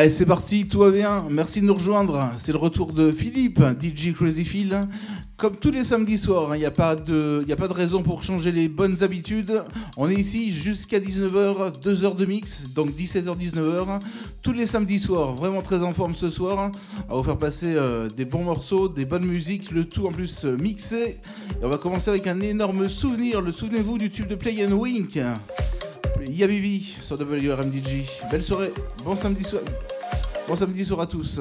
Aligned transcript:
Allez, 0.00 0.08
c'est 0.08 0.24
parti, 0.24 0.66
tout 0.66 0.78
va 0.78 0.90
bien. 0.90 1.26
Merci 1.28 1.60
de 1.60 1.66
nous 1.66 1.74
rejoindre. 1.74 2.30
C'est 2.38 2.52
le 2.52 2.58
retour 2.58 2.94
de 2.94 3.12
Philippe, 3.12 3.60
DJ 3.78 4.14
Crazy 4.14 4.46
Phil. 4.46 4.88
Comme 5.36 5.56
tous 5.56 5.70
les 5.70 5.84
samedis 5.84 6.16
soirs, 6.16 6.56
il 6.56 6.60
n'y 6.60 6.64
a, 6.64 6.70
pas 6.70 6.96
de, 6.96 7.44
raison 7.70 8.02
pour 8.02 8.22
changer 8.22 8.50
les 8.50 8.68
bonnes 8.68 9.02
habitudes. 9.02 9.62
On 9.98 10.08
est 10.08 10.14
ici 10.14 10.52
jusqu'à 10.52 11.00
19h, 11.00 11.82
2 11.82 11.94
h 11.94 12.16
de 12.16 12.24
mix, 12.24 12.70
donc 12.70 12.92
17h-19h. 12.92 14.00
Tous 14.40 14.52
les 14.54 14.64
samedis 14.64 15.00
soirs, 15.00 15.34
vraiment 15.34 15.60
très 15.60 15.82
en 15.82 15.92
forme 15.92 16.14
ce 16.14 16.30
soir. 16.30 16.72
À 17.10 17.14
vous 17.14 17.22
faire 17.22 17.36
passer 17.36 17.74
euh, 17.74 18.08
des 18.08 18.24
bons 18.24 18.44
morceaux, 18.44 18.88
des 18.88 19.04
bonnes 19.04 19.26
musiques, 19.26 19.70
le 19.70 19.84
tout 19.84 20.06
en 20.06 20.12
plus 20.12 20.46
euh, 20.46 20.56
mixé. 20.56 21.18
Et 21.60 21.64
on 21.64 21.68
va 21.68 21.76
commencer 21.76 22.08
avec 22.08 22.26
un 22.26 22.40
énorme 22.40 22.88
souvenir. 22.88 23.42
Le 23.42 23.52
souvenez-vous 23.52 23.98
du 23.98 24.08
tube 24.08 24.28
de 24.28 24.34
Play 24.34 24.64
and 24.64 24.72
Wink 24.72 25.20
Yabibi 26.26 26.96
sur 27.00 27.16
WRMDG. 27.16 28.06
Belle 28.30 28.42
soirée, 28.42 28.72
bon 29.04 29.14
samedi 29.14 29.44
soir. 29.44 29.62
Bon 30.48 30.56
samedi 30.56 30.84
soir 30.84 31.00
à 31.00 31.06
tous. 31.06 31.40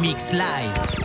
Mix 0.00 0.32
Live. 0.32 1.01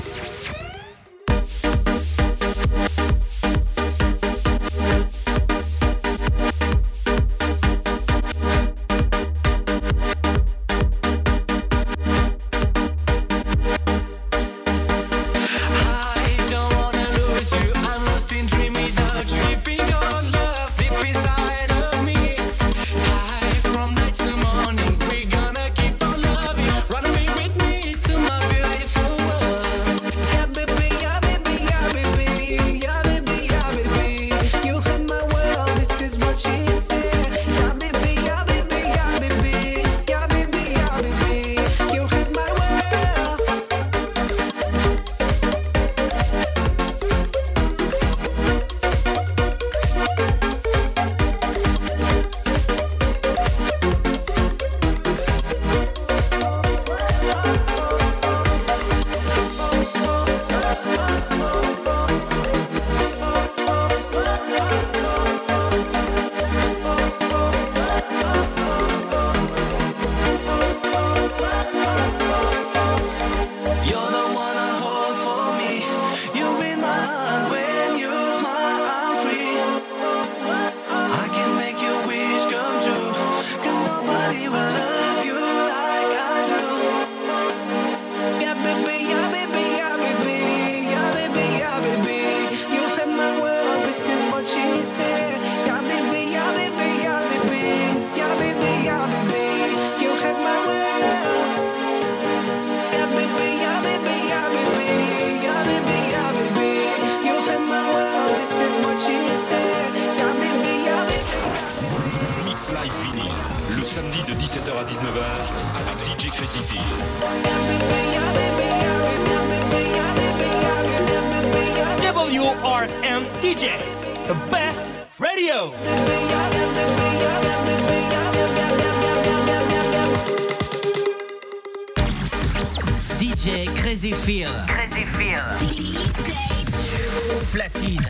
platine. 137.52 138.02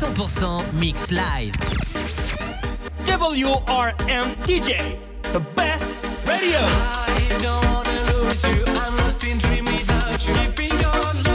100% 0.00 0.72
mix 0.74 1.10
live. 1.10 1.52
WRM 3.04 4.34
DJ, 4.46 4.98
the 5.32 5.40
best 5.54 5.88
radio. 6.26 6.58
I 6.60 7.38
don't 7.42 7.64
wanna 7.72 7.98
lose 8.12 8.44
you. 8.44 8.64
I'm 8.66 8.96
lost 8.98 9.24
in 9.24 9.38
dream 9.38 9.64
without 9.64 10.26
you. 10.26 10.34
Keeping 10.34 10.78
your 10.80 11.29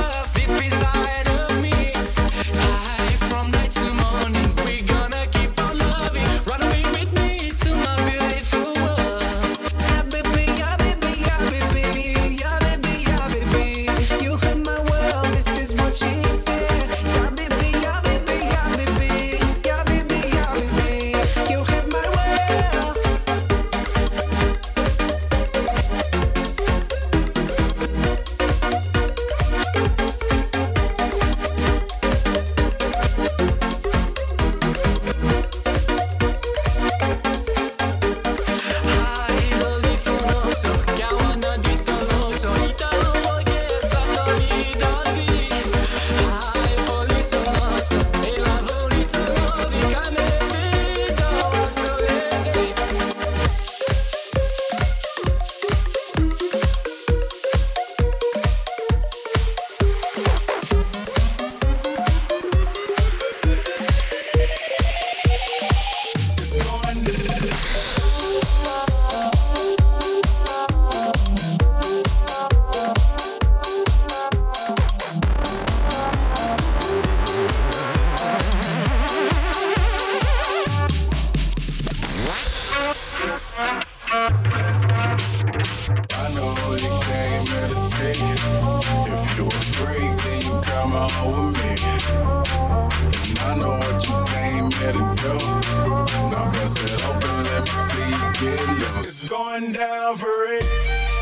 It's 99.07 99.29
going 99.29 99.71
down 99.71 100.17
for 100.17 100.25
real. 100.25 101.14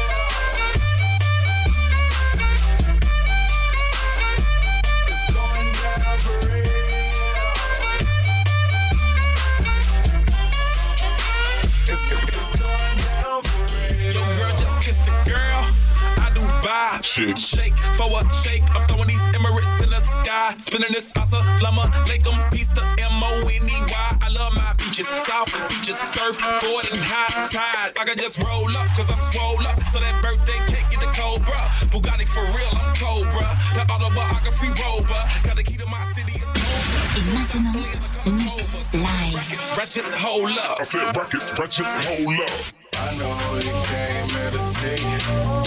Shake. 17.04 17.38
Shake 17.38 17.78
for 18.00 18.08
a 18.08 18.24
shake. 18.32 18.64
I'm 18.72 18.88
throwing 18.88 19.08
these 19.08 19.22
Emirates 19.36 19.84
in 19.84 19.90
the 19.90 20.00
sky. 20.00 20.56
Spinning 20.58 20.92
this 20.92 21.12
asa 21.18 21.44
lama. 21.62 21.92
Lake 22.08 22.24
them 22.24 22.40
piece 22.50 22.70
the 22.70 22.82
M-O-N-E-Y. 22.82 24.18
I 24.24 24.30
love 24.32 24.56
my 24.56 24.72
beaches. 24.80 25.08
South 25.28 25.52
beaches. 25.68 26.00
Surf, 26.08 26.40
board, 26.64 26.88
and 26.88 27.04
high 27.04 27.44
tide. 27.44 27.92
I 28.00 28.06
can 28.08 28.18
just 28.18 28.40
roll 28.40 28.72
up, 28.72 28.88
cause 28.96 29.12
I'm 29.12 29.20
swole 29.36 29.68
up. 29.68 29.76
So 29.92 30.00
that 30.00 30.16
birthday 30.24 30.58
cake 30.72 30.88
get 30.90 31.02
the 31.02 31.12
Cobra. 31.12 31.68
Bugatti 31.92 32.24
for 32.24 32.48
real, 32.56 32.72
I'm 32.72 32.96
Cobra. 32.96 33.52
The 33.76 33.84
autobiography 33.84 34.72
rover. 34.80 35.22
Got 35.44 35.60
the 35.60 35.64
key 35.64 35.76
to 35.76 35.86
my 35.86 36.02
city. 36.16 36.40
Et 36.40 37.26
maintenant, 37.36 37.84
Nick 38.26 38.64
Live. 38.96 39.78
Ratchets, 39.78 40.14
hold 40.16 40.58
up. 40.58 40.80
I 40.80 40.84
said 40.84 41.16
rackets, 41.16 41.52
ratchets, 41.60 41.94
hold 42.00 42.40
up. 42.40 42.74
I 42.96 43.12
know 43.20 43.60
you 43.60 43.76
came 43.92 44.30
here 44.32 44.52
to 44.52 44.60
see. 44.60 45.63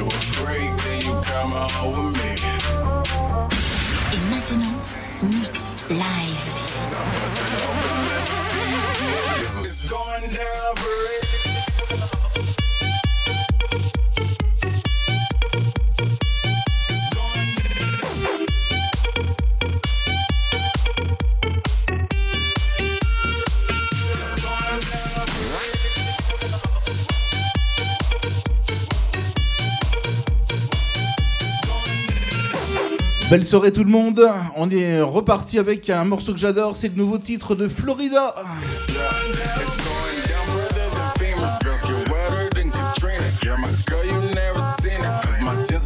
You 0.00 0.06
a 0.06 0.10
freak, 0.10 0.74
then 0.78 1.02
you 1.02 1.20
come 1.20 1.52
on 1.52 1.92
with 1.92 2.16
me. 2.24 2.32
Et 4.14 4.20
maintenant, 4.30 4.80
Nick 5.20 5.52
Live. 5.90 6.40
Now 6.90 7.04
bust 7.12 7.40
it 7.44 7.52
open, 7.68 7.96
let 8.08 8.22
me 8.24 8.36
see 8.48 8.68
you. 9.56 9.60
It's 9.60 9.84
going 9.90 10.22
down 10.30 10.76
for 10.76 11.49
Belle 33.30 33.44
soirée 33.44 33.72
tout 33.72 33.84
le 33.84 33.90
monde, 33.90 34.28
on 34.56 34.68
est 34.70 35.00
reparti 35.00 35.60
avec 35.60 35.88
un 35.88 36.02
morceau 36.02 36.32
que 36.32 36.38
j'adore, 36.40 36.74
c'est 36.74 36.88
le 36.88 36.96
nouveau 36.96 37.16
titre 37.16 37.54
de 37.54 37.68
Florida. 37.68 38.34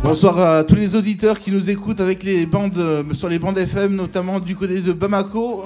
Bonsoir 0.03 0.39
à 0.39 0.65
tous 0.65 0.75
les 0.75 0.97
auditeurs 0.97 1.39
qui 1.39 1.51
nous 1.51 1.69
écoutent 1.69 2.01
avec 2.01 2.23
les 2.23 2.47
bandes 2.47 2.79
euh, 2.79 3.03
sur 3.13 3.29
les 3.29 3.39
bandes 3.39 3.59
FM, 3.59 3.95
notamment 3.95 4.41
du 4.41 4.57
côté 4.57 4.81
de 4.81 4.93
Bamako. 4.93 5.65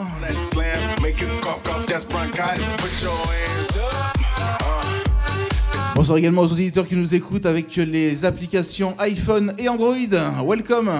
Bonsoir 6.08 6.20
également 6.20 6.40
aux 6.40 6.52
auditeurs 6.52 6.88
qui 6.88 6.96
nous 6.96 7.14
écoutent 7.14 7.44
avec 7.44 7.76
les 7.76 8.24
applications 8.24 8.94
iPhone 8.98 9.52
et 9.58 9.68
Android. 9.68 9.94
Welcome. 10.42 10.90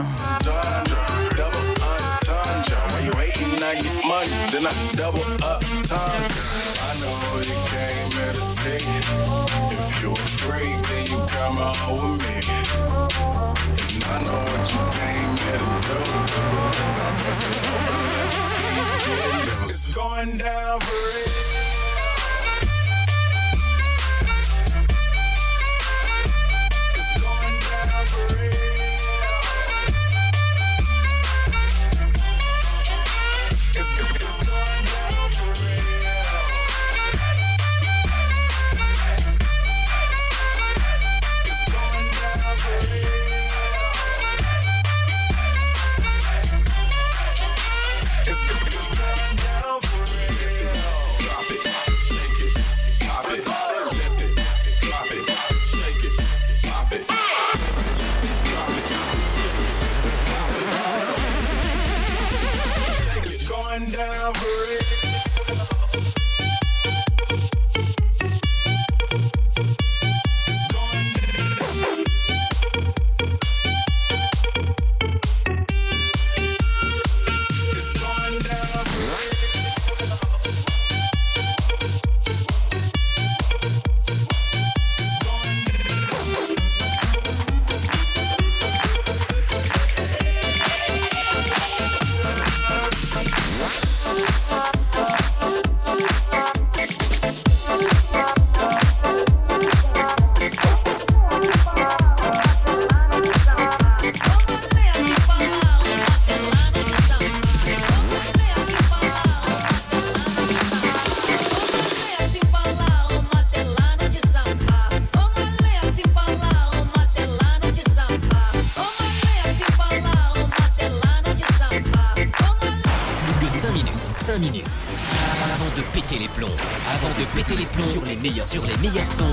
Péter 127.38 127.57
les 127.57 127.66
plombs 127.66 127.92
sur 127.92 128.02
les 128.04 128.16
meilleurs, 128.16 128.47
sur 128.47 128.64
les 128.64 128.76
meilleurs 128.78 129.07
sons. 129.07 129.33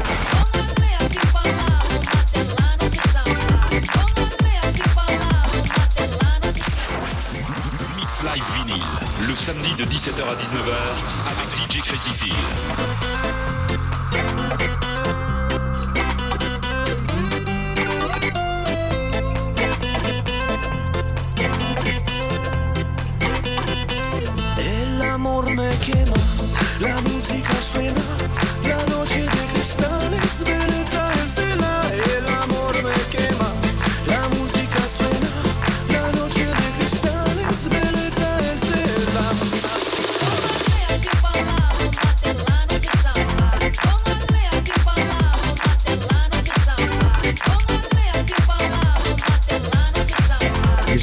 Mix 7.98 8.24
Live 8.24 8.44
Vinyl, 8.58 8.84
le 9.28 9.34
samedi 9.34 9.74
de 9.78 9.86
17h 9.86 10.22
à 10.22 10.36
19h 10.36 10.76
avec 11.32 11.72
DJ 11.72 11.82
Crazy 11.82 12.12
Phil. 12.12 13.45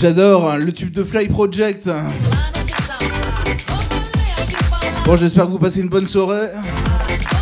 J'adore 0.02 0.56
le 0.56 0.72
tube 0.72 0.90
de 0.90 1.04
Fly 1.04 1.28
Project. 1.28 1.88
Bon, 5.04 5.14
j'espère 5.14 5.46
que 5.46 5.50
vous 5.52 5.60
passez 5.60 5.80
une 5.80 5.88
bonne 5.88 6.08
soirée. 6.08 6.48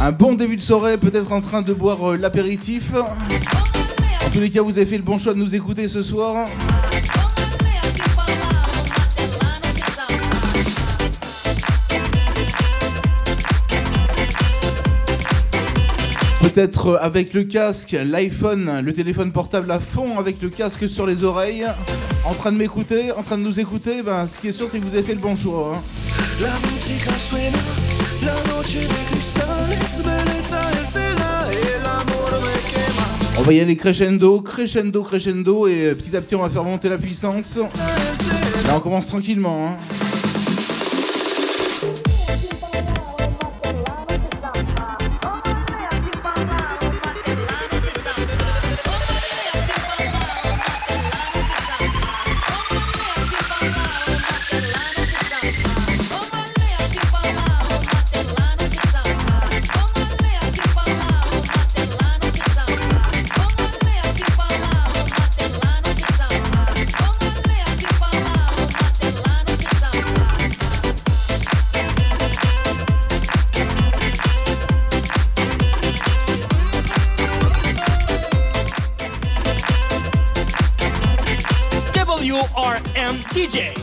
Un 0.03 0.13
bon 0.13 0.35
début 0.35 0.57
de 0.57 0.61
soirée, 0.61 0.99
peut-être 0.99 1.33
en 1.33 1.41
train 1.41 1.63
de 1.63 1.73
boire 1.73 2.11
euh, 2.11 2.17
l'apéritif. 2.19 2.93
En 2.93 4.31
tous 4.31 4.41
les 4.41 4.51
cas, 4.51 4.61
vous 4.61 4.77
avez 4.77 4.85
fait 4.85 4.99
le 4.99 5.03
bon 5.03 5.17
choix 5.17 5.33
de 5.33 5.39
nous 5.39 5.55
écouter 5.55 5.89
ce 5.89 6.03
soir. 6.03 6.47
Peut-être 16.43 16.99
avec 17.01 17.33
le 17.33 17.45
casque, 17.45 17.97
l'iPhone, 18.05 18.83
le 18.85 18.93
téléphone 18.93 19.33
portable 19.33 19.71
à 19.71 19.81
fond 19.81 20.19
avec 20.19 20.43
le 20.43 20.51
casque 20.51 20.87
sur 20.91 21.07
les 21.07 21.25
oreilles, 21.25 21.65
en 22.25 22.33
train 22.35 22.53
de 22.53 22.57
m'écouter, 22.59 23.13
en 23.13 23.23
train 23.23 23.39
de 23.39 23.43
nous 23.43 23.59
écouter, 23.61 24.03
ben, 24.03 24.27
ce 24.27 24.39
qui 24.39 24.49
est 24.49 24.53
sûr 24.53 24.69
c'est 24.69 24.79
que 24.79 24.85
vous 24.85 24.95
avez 24.95 25.03
fait 25.03 25.15
le 25.15 25.21
bon 25.21 25.37
choix. 25.37 25.75
hein. 25.77 25.83
La 26.41 26.53
musica 26.71 27.11
suena, 27.19 27.59
la 28.23 28.35
noche 28.53 28.75
de 28.77 29.11
cristales, 29.11 29.69
bellezza 30.05 30.61
el 30.71 30.87
cela, 30.87 31.49
el 31.51 31.87
amor 31.87 32.31
me 32.43 32.71
quema. 32.71 33.39
On 33.39 33.43
va 33.43 33.53
y 33.53 33.61
aller 33.61 33.77
crescendo, 33.77 34.43
crescendo, 34.43 35.03
crescendo, 35.03 35.67
et 35.67 35.87
euh, 35.87 35.95
petit 35.95 36.17
à 36.17 36.21
petit 36.21 36.35
on 36.35 36.43
va 36.43 36.51
faire 36.51 36.65
monter 36.65 36.89
la 36.89 36.99
puissance. 36.99 37.57
Là 38.67 38.77
on 38.77 38.81
commence 38.81 39.09
tranquillement. 39.09 39.69
hein. 39.69 39.77
DJ, 83.41 83.80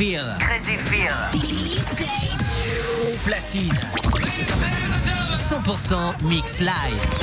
Feel. 0.00 0.34
Crazy 0.38 0.78
Feel. 0.86 1.12
Au 3.02 3.16
platine. 3.22 3.78
100% 5.50 6.14
mix 6.22 6.58
live. 6.58 7.19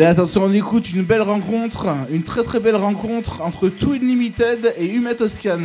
Là, 0.00 0.08
attention, 0.08 0.44
on 0.44 0.52
écoute 0.54 0.92
une 0.92 1.02
belle 1.02 1.20
rencontre, 1.20 1.88
une 2.10 2.22
très 2.22 2.42
très 2.42 2.58
belle 2.58 2.76
rencontre 2.76 3.42
entre 3.42 3.68
Twin 3.68 4.00
Limited 4.00 4.74
et 4.78 4.86
Humet 4.86 5.14
Toscan. 5.14 5.58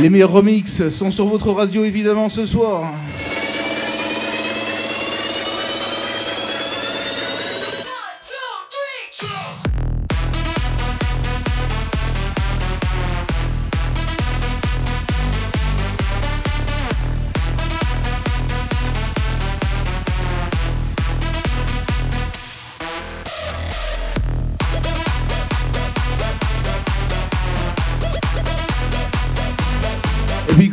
Les 0.00 0.08
meilleurs 0.08 0.30
remix 0.30 0.88
sont 0.88 1.10
sur 1.10 1.26
votre 1.26 1.50
radio 1.50 1.84
évidemment 1.84 2.28
ce 2.28 2.46
soir. 2.46 2.92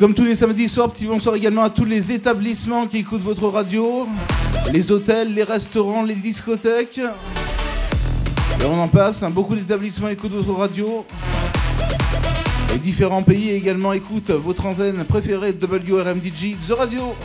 Comme 0.04 0.14
tous 0.14 0.26
les 0.26 0.36
samedis 0.36 0.68
soirs, 0.68 0.92
petit 0.92 1.06
bonsoir 1.06 1.34
également 1.34 1.64
à 1.64 1.70
tous 1.70 1.86
les 1.86 2.12
établissements 2.12 2.88
qui 2.88 2.98
écoutent 2.98 3.22
votre 3.22 3.48
radio, 3.48 4.06
les 4.74 4.92
hôtels, 4.92 5.34
les 5.34 5.44
restaurants, 5.44 6.04
les 6.04 6.16
discothèques. 6.16 7.00
Et 8.60 8.66
on 8.66 8.82
en 8.82 8.90
passe, 8.90 9.24
hein, 9.24 9.30
beaucoup 9.30 9.56
d'établissements 9.56 10.10
écoutent 10.10 10.34
votre 10.34 10.60
radio. 10.60 11.06
Et 12.76 12.80
différents 12.80 13.24
pays 13.24 13.52
également 13.52 13.94
écoutent 13.94 14.32
votre 14.32 14.66
antenne 14.66 15.06
préférée 15.06 15.54
WRMDG, 15.54 16.58
The 16.68 16.74
Radio. 16.74 17.16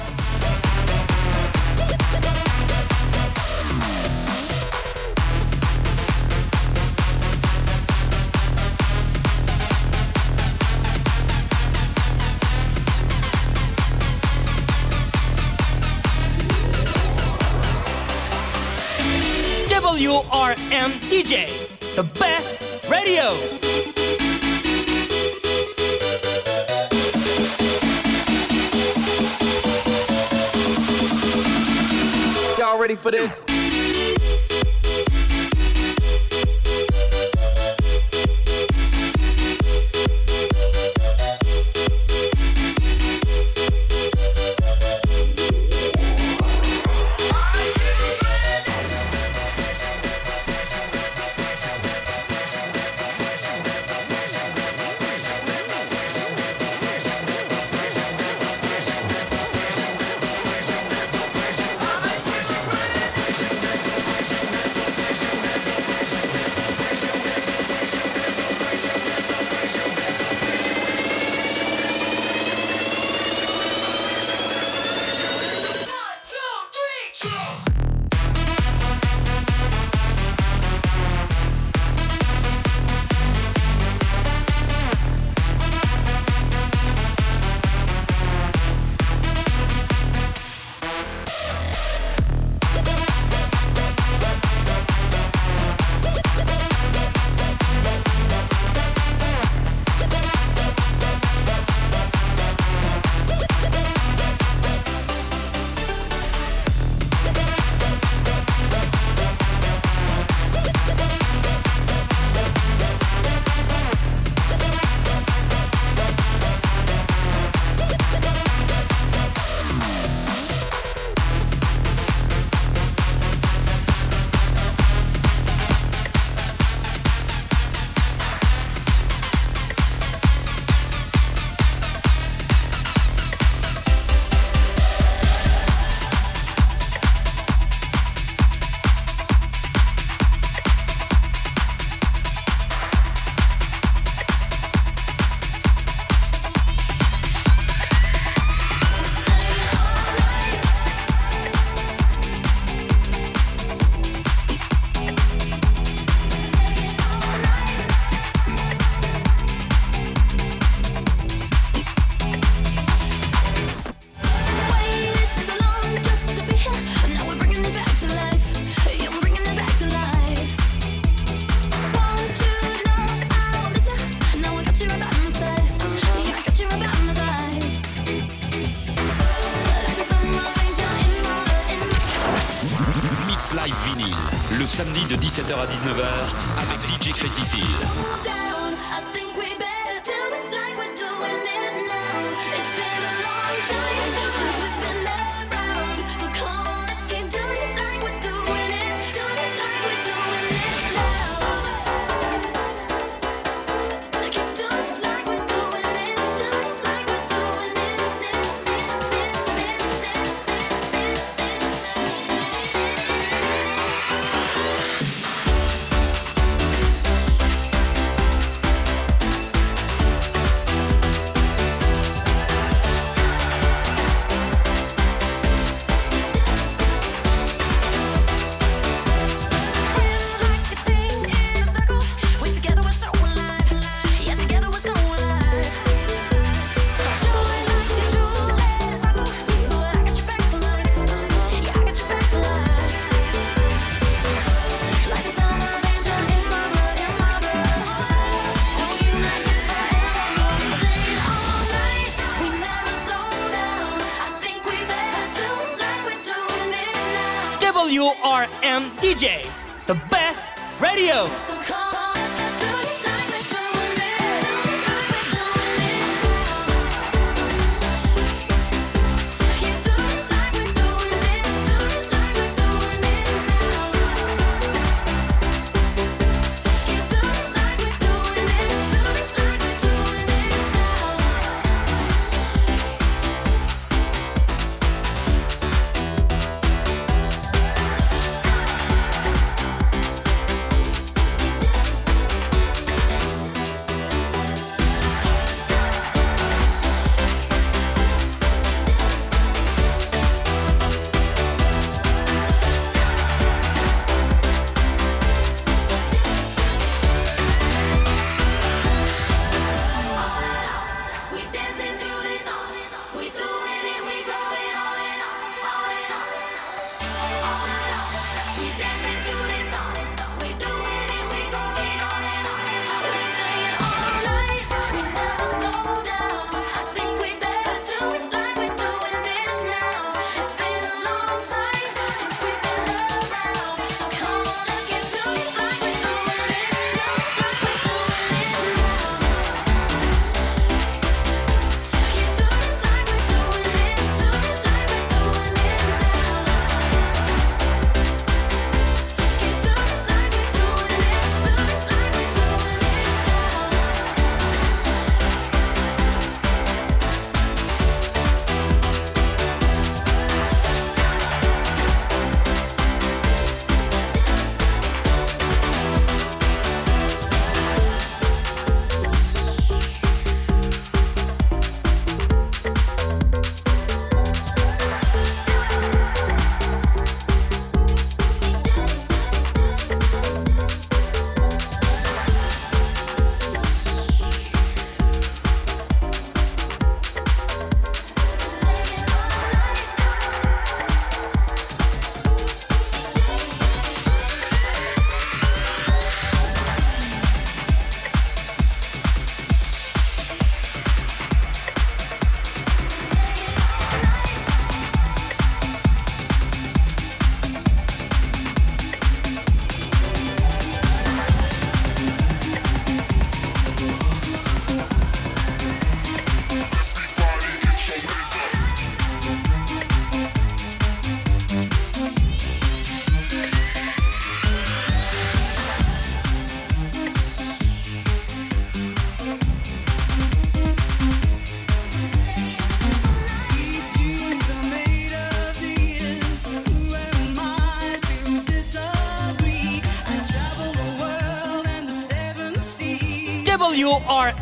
WRM 20.88 21.00
DJ, 21.10 21.46
the 21.96 22.02
best 22.18 22.90
radio. 22.90 23.34
Y'all 32.58 32.78
ready 32.78 32.94
for 32.94 33.10
this? 33.10 33.44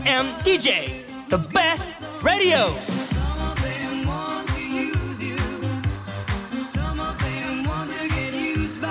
The 0.06 1.36
best 1.52 2.04
radio. 2.22 2.58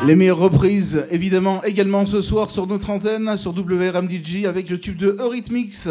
Les 0.06 0.16
meilleures 0.18 0.38
reprises, 0.38 1.08
évidemment, 1.12 1.64
également 1.64 2.06
ce 2.06 2.20
soir 2.20 2.50
sur 2.50 2.68
notre 2.68 2.90
antenne, 2.90 3.38
sur 3.38 3.54
WRM 3.54 4.10
DJ, 4.10 4.44
avec 4.44 4.70
le 4.70 4.78
tube 4.78 4.98
de 4.98 5.16
Eurythmics. 5.18 5.88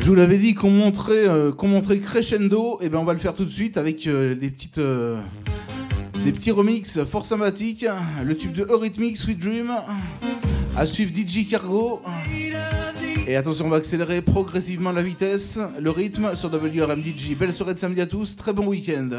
Je 0.00 0.06
vous 0.06 0.14
l'avais 0.14 0.38
dit 0.38 0.54
qu'on 0.54 0.70
montrait, 0.70 1.28
euh, 1.28 1.52
qu'on 1.52 1.68
montrait 1.68 1.98
crescendo, 1.98 2.78
et 2.80 2.88
ben 2.88 2.98
on 2.98 3.04
va 3.04 3.14
le 3.14 3.18
faire 3.18 3.34
tout 3.34 3.44
de 3.44 3.50
suite 3.50 3.76
avec 3.76 4.06
euh, 4.06 4.34
des 4.34 4.48
petites, 4.48 4.78
euh, 4.78 5.20
des 6.24 6.30
petits 6.32 6.52
remixes 6.52 7.04
fort 7.04 7.26
sympathiques. 7.26 7.84
Le 8.24 8.36
tube 8.36 8.52
de 8.52 8.64
Eurythmics, 8.70 9.16
Sweet 9.16 9.38
Dream, 9.40 9.72
à 10.76 10.86
suivre 10.86 11.12
DJ 11.14 11.48
Cargo. 11.48 12.00
Et 13.26 13.36
attention, 13.36 13.66
on 13.66 13.70
va 13.70 13.76
accélérer 13.78 14.22
progressivement 14.22 14.92
la 14.92 15.02
vitesse, 15.02 15.58
le 15.80 15.90
rythme 15.90 16.34
sur 16.34 16.48
WRMDJ. 16.48 17.36
Belle 17.36 17.52
soirée 17.52 17.74
de 17.74 17.78
samedi 17.78 18.00
à 18.00 18.06
tous, 18.06 18.36
très 18.36 18.52
bon 18.52 18.66
week-end. 18.66 19.10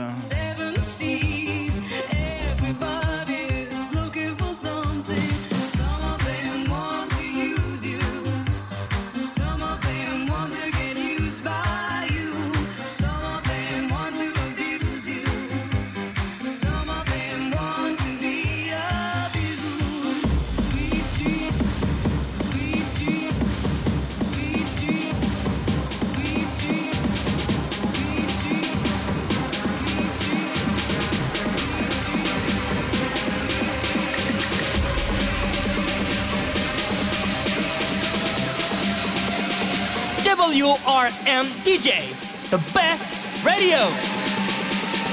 WRM 41.40 41.46
DJ, 41.64 42.50
the 42.50 42.58
best 42.74 43.08
radio. 43.46 43.78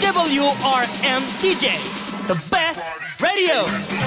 WRM 0.01 1.23
DJ, 1.41 1.79
the 2.27 2.51
best 2.51 2.83
radio. 3.21 4.06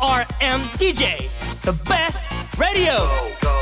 ORM 0.00 0.62
DJ, 0.78 1.28
the 1.62 1.72
best 1.88 2.22
radio. 2.58 3.59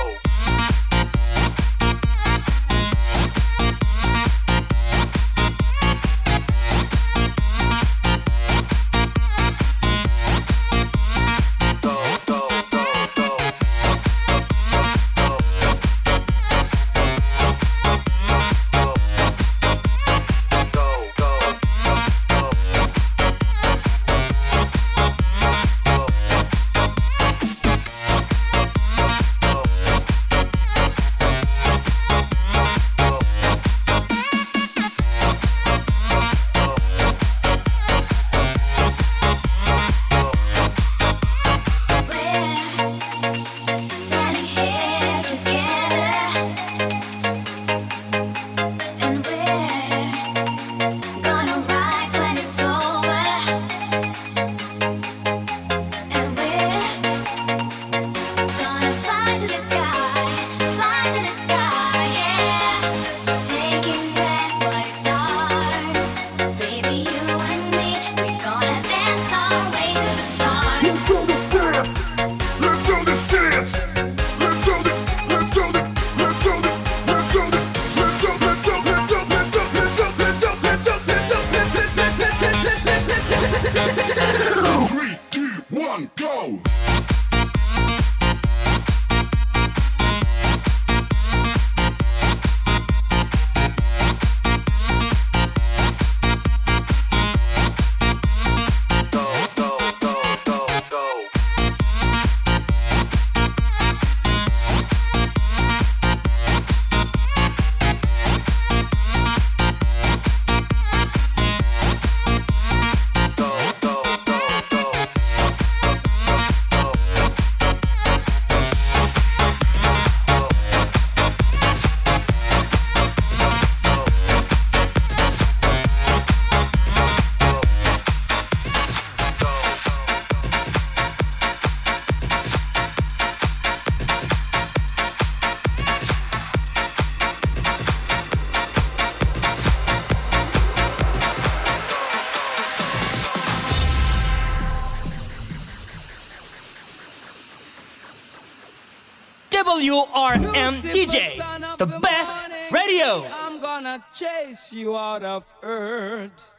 price 154.39 154.73
you 154.73 154.97
out 154.97 155.25
of 155.25 155.45
earth. 155.63 156.55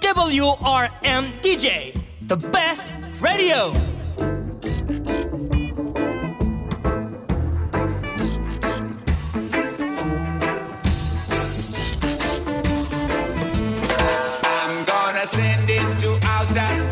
WRM 0.00 1.40
DJ, 1.42 1.92
the 2.22 2.36
best 2.36 2.92
radio. 3.20 3.72
I'm 14.44 14.84
gonna 14.84 15.26
send 15.26 15.70
it 15.70 16.00
to 16.00 16.18
outer 16.22 16.85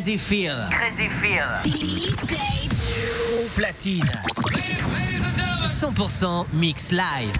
Crazy 0.00 0.16
Feel. 0.16 0.66
Crazy 0.70 1.08
platine, 3.54 4.22
100% 5.62 6.46
mix 6.54 6.90
live. 6.90 7.36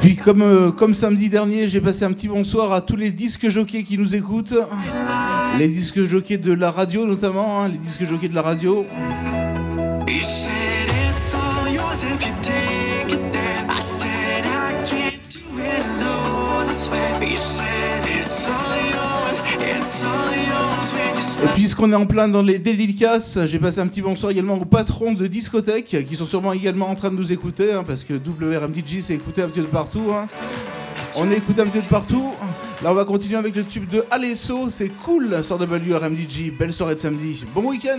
Puis 0.00 0.16
comme, 0.16 0.42
euh, 0.42 0.70
comme 0.70 0.94
samedi 0.94 1.28
dernier, 1.28 1.66
j'ai 1.66 1.80
passé 1.80 2.04
un 2.04 2.12
petit 2.12 2.28
bonsoir 2.28 2.72
à 2.72 2.80
tous 2.80 2.96
les 2.96 3.10
disques 3.10 3.48
jockeys 3.48 3.84
qui 3.84 3.98
nous 3.98 4.14
écoutent. 4.14 4.54
Les 5.58 5.68
disques 5.68 6.04
jockeys 6.04 6.38
de 6.38 6.52
la 6.52 6.70
radio 6.70 7.04
notamment, 7.04 7.62
hein, 7.62 7.68
les 7.68 7.78
disques 7.78 8.04
jockeys 8.04 8.28
de 8.28 8.34
la 8.34 8.42
radio. 8.42 8.86
Et 21.44 21.46
puisqu'on 21.54 21.92
est 21.92 21.96
en 21.96 22.06
plein 22.06 22.28
dans 22.28 22.42
les 22.42 22.58
dédicaces, 22.58 23.38
j'ai 23.44 23.58
passé 23.58 23.80
un 23.80 23.86
petit 23.86 24.02
bonsoir 24.02 24.32
également 24.32 24.54
aux 24.54 24.64
patrons 24.64 25.12
de 25.14 25.26
discothèques 25.26 25.96
qui 26.08 26.16
sont 26.16 26.24
sûrement 26.24 26.52
également 26.52 26.88
en 26.90 26.94
train 26.94 27.10
de 27.10 27.16
nous 27.16 27.32
écouter, 27.32 27.72
hein, 27.72 27.84
parce 27.86 28.04
que 28.04 28.14
WRMDJ 28.14 29.00
s'est 29.00 29.14
écouté 29.14 29.42
un 29.42 29.48
petit 29.48 29.60
peu 29.60 29.66
de 29.66 29.70
partout. 29.70 30.10
hein. 30.12 30.26
On 31.16 31.30
est 31.30 31.36
écouté 31.36 31.62
un 31.62 31.66
petit 31.66 31.78
peu 31.78 31.84
de 31.84 31.88
partout. 31.90 32.32
Là, 32.82 32.90
on 32.90 32.94
va 32.94 33.04
continuer 33.04 33.36
avec 33.38 33.56
le 33.56 33.64
tube 33.64 33.88
de 33.90 34.04
Alesso, 34.10 34.68
c'est 34.68 34.88
cool 35.04 35.42
sur 35.42 35.56
WRMDJ. 35.56 36.52
Belle 36.58 36.72
soirée 36.72 36.94
de 36.94 37.00
samedi. 37.00 37.44
Bon 37.54 37.62
week-end! 37.64 37.98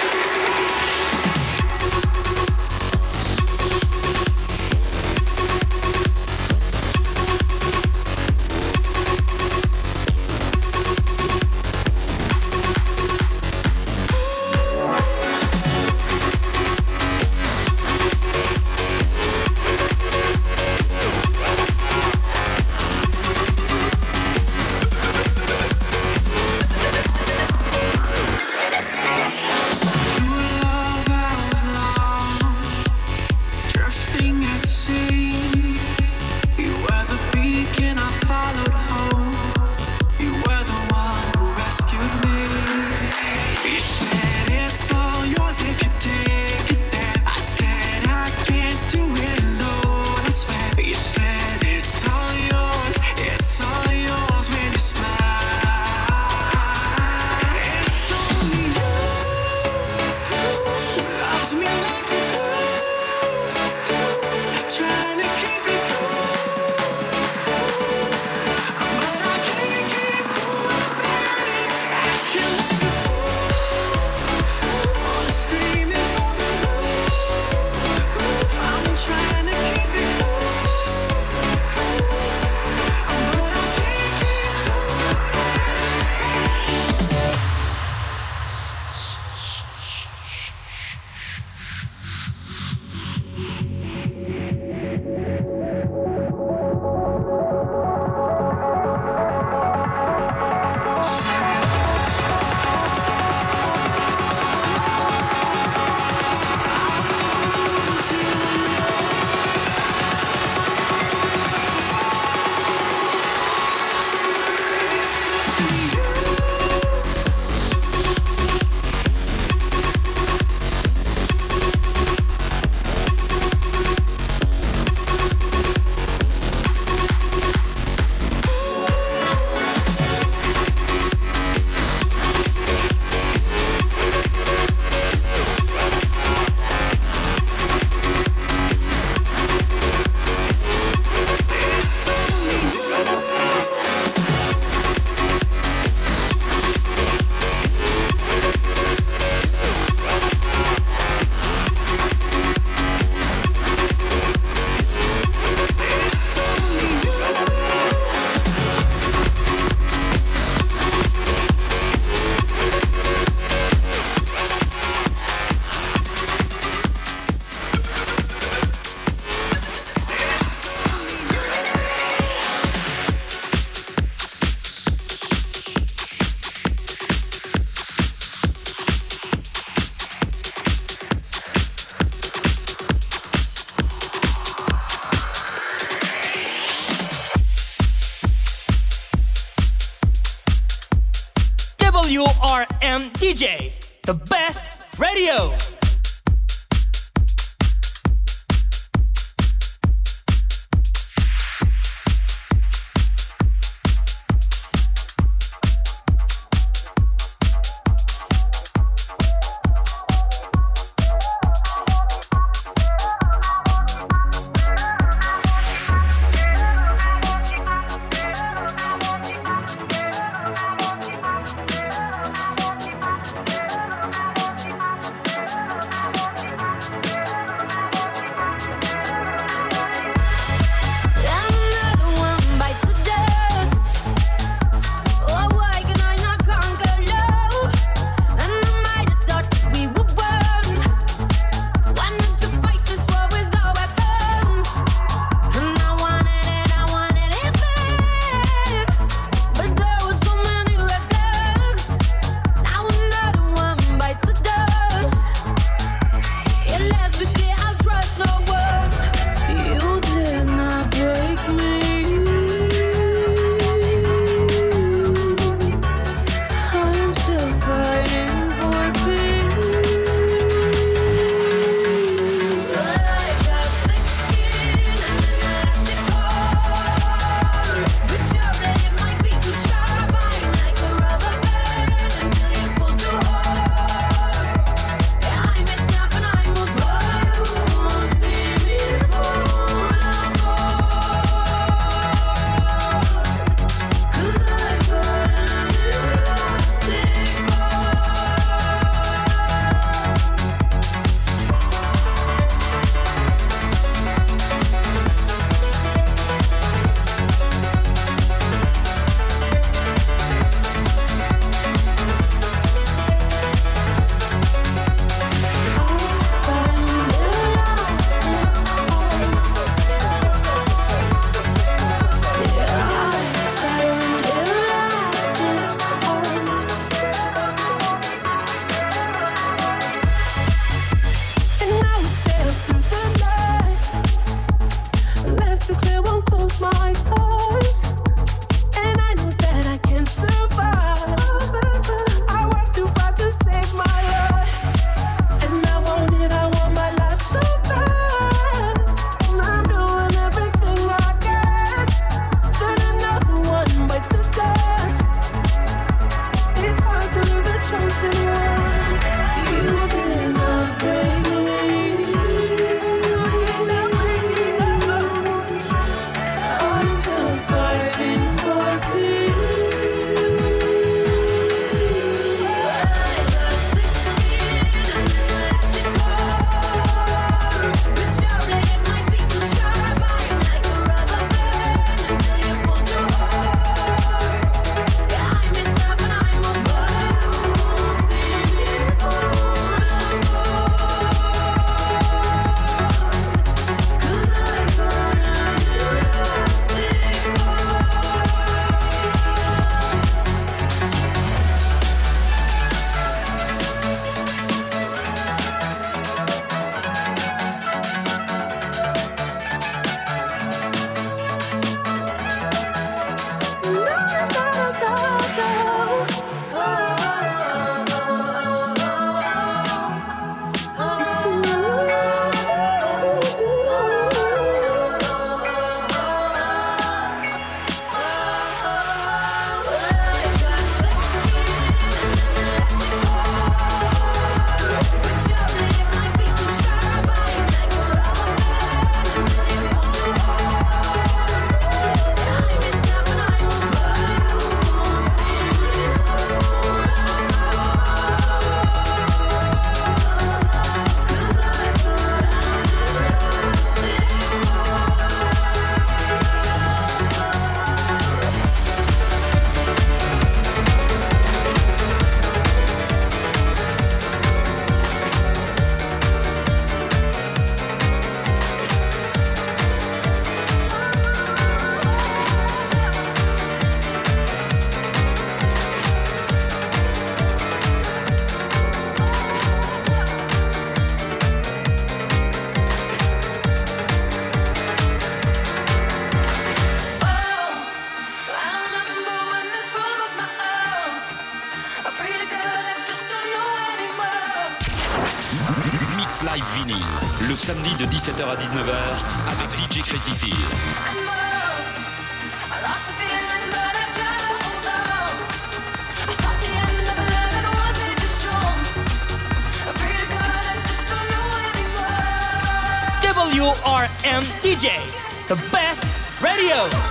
WRM 513.51 514.23
DJ, 514.41 514.79
the 515.27 515.35
best 515.51 515.83
radio. 516.21 516.90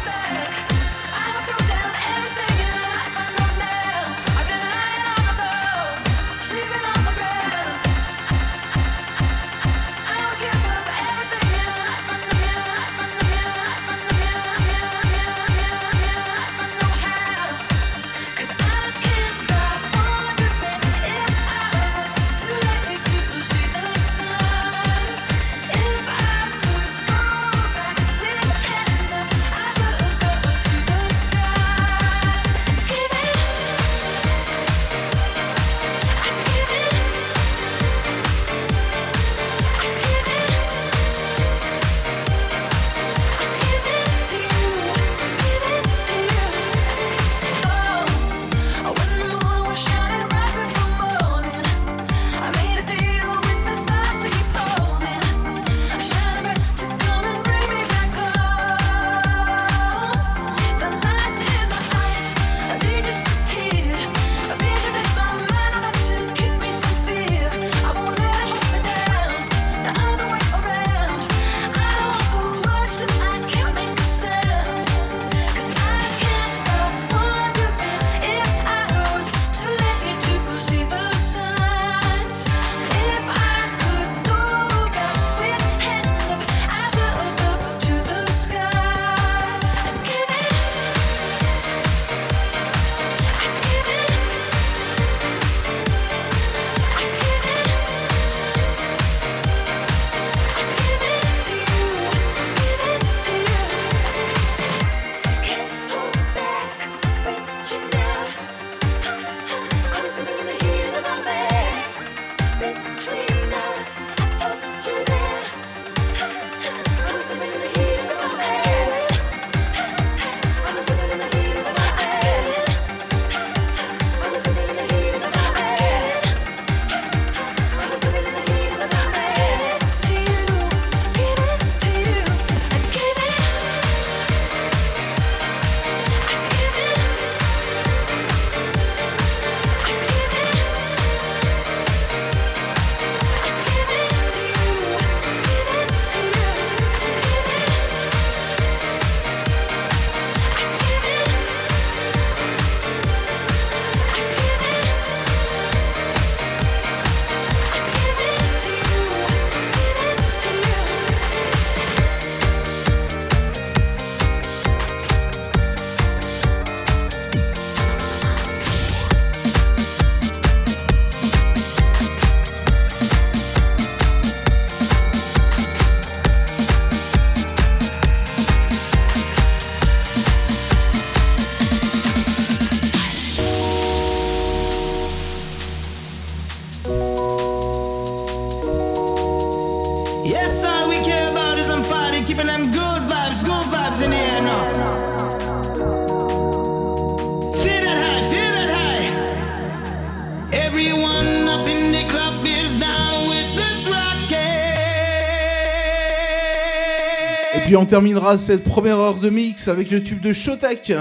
Terminera 207.91 208.37
cette 208.37 208.63
première 208.63 209.01
heure 209.01 209.17
de 209.17 209.31
mix 209.31 209.67
avec 209.67 209.91
le 209.91 210.01
tube 210.01 210.21
de 210.21 210.33
Shotak. 210.33 210.93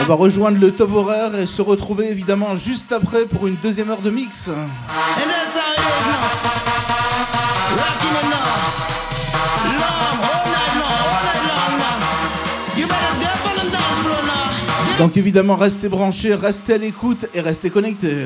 On 0.00 0.02
va 0.02 0.14
rejoindre 0.14 0.58
le 0.58 0.72
top 0.72 0.92
horaire 0.92 1.36
et 1.36 1.46
se 1.46 1.62
retrouver 1.62 2.10
évidemment 2.10 2.56
juste 2.56 2.90
après 2.90 3.26
pour 3.26 3.46
une 3.46 3.54
deuxième 3.62 3.90
heure 3.90 4.00
de 4.00 4.10
mix. 4.10 4.50
Donc 14.98 15.16
évidemment 15.16 15.54
restez 15.54 15.88
branchés, 15.88 16.34
restez 16.34 16.74
à 16.74 16.78
l'écoute 16.78 17.26
et 17.34 17.40
restez 17.40 17.70
connectés. 17.70 18.24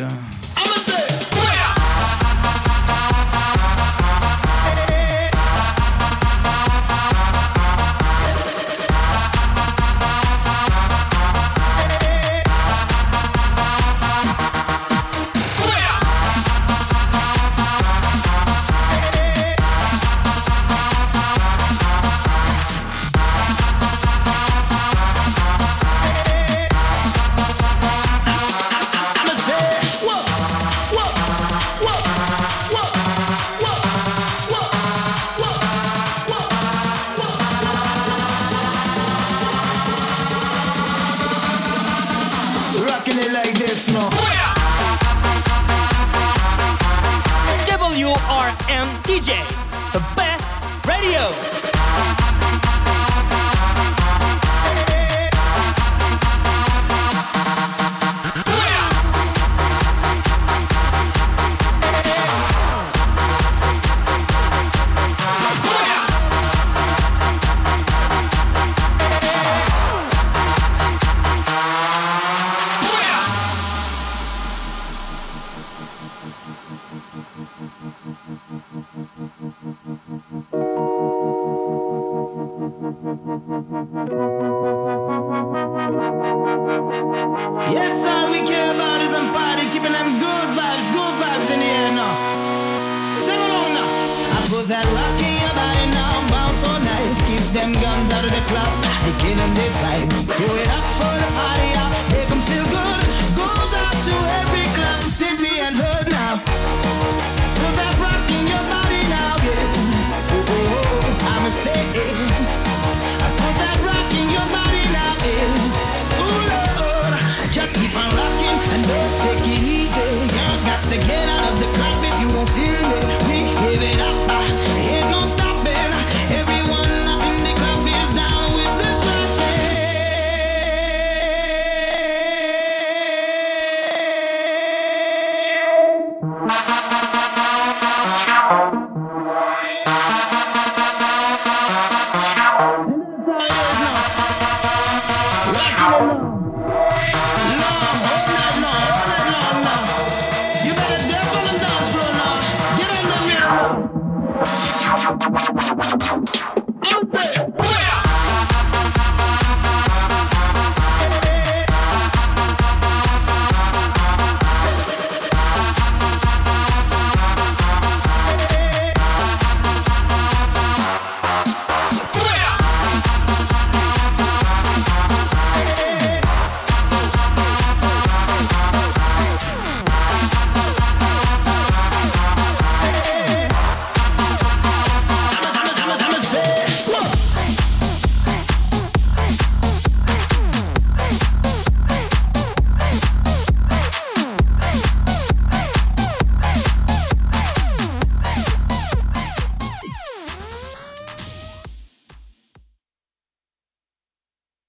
them 97.61 97.73
guns 97.73 98.13
out 98.13 98.25
of 98.25 98.33
the 98.33 98.45
club. 98.49 98.73
We're 99.05 99.19
this 99.55 99.77
vibe. 99.85 100.09
Do 100.39 100.49
it 100.63 100.69
up 100.79 100.87
for 100.99 101.15
the 101.23 101.31
party. 101.37 101.69
yeah. 101.75 102.40